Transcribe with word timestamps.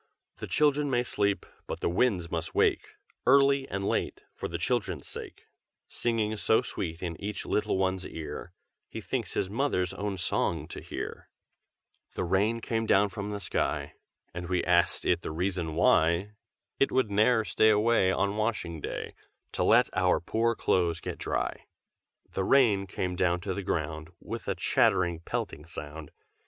The 0.39 0.47
children 0.47 0.89
may 0.89 1.03
sleep, 1.03 1.45
but 1.67 1.81
the 1.81 1.87
winds 1.87 2.31
must 2.31 2.55
wake 2.55 2.95
Early 3.27 3.67
and 3.69 3.83
late, 3.83 4.23
for 4.33 4.47
the 4.47 4.57
children's 4.57 5.05
sake; 5.07 5.45
Singing 5.89 6.35
so 6.37 6.63
sweet 6.63 7.03
in 7.03 7.21
each 7.21 7.45
little 7.45 7.77
one's 7.77 8.07
ear, 8.07 8.51
He 8.89 8.99
thinks 8.99 9.35
his 9.35 9.47
mother's 9.47 9.93
own 9.93 10.17
song 10.17 10.67
to 10.69 10.81
hear. 10.81 11.29
The 12.15 12.23
rain 12.23 12.61
came 12.61 12.87
down 12.87 13.09
from 13.09 13.29
the 13.29 13.39
sky, 13.39 13.93
And 14.33 14.49
we 14.49 14.63
asked 14.63 15.05
it 15.05 15.21
the 15.21 15.29
reason 15.29 15.75
why 15.75 16.31
It 16.79 16.91
would 16.91 17.11
ne'er 17.11 17.45
stay 17.45 17.69
away 17.69 18.11
On 18.11 18.37
washing 18.37 18.81
day, 18.81 19.13
To 19.51 19.63
let 19.63 19.87
our 19.95 20.19
poor 20.19 20.55
clothes 20.55 20.99
get 20.99 21.19
dry. 21.19 21.65
The 22.31 22.43
rain 22.43 22.87
came 22.87 23.15
down 23.15 23.39
to 23.41 23.53
the 23.53 23.61
ground, 23.61 24.09
With 24.19 24.47
a 24.47 24.55
chattering, 24.55 25.19
pelting 25.19 25.67
sound. 25.67 26.09